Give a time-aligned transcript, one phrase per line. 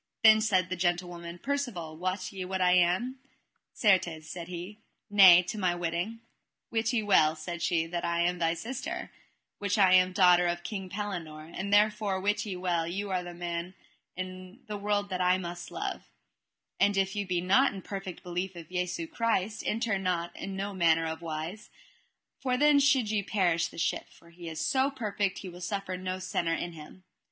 [0.23, 3.19] Then said the gentlewoman: Percivale, wot ye what I am?
[3.71, 4.79] Certes, said he,
[5.11, 6.21] nay, to my witting.
[6.71, 9.11] Wit ye well, said she, that I am thy sister,
[9.59, 13.75] which am daughter of King Pellinore, and therefore wit ye well ye are the man
[14.17, 16.09] in the world that I most love;
[16.79, 20.73] and if ye be not in perfect belief of Jesu Christ enter not in no
[20.73, 21.69] manner of wise,
[22.39, 25.95] for then should ye perish the ship, for he is so perfect he will suffer
[25.95, 27.03] no sinner in him.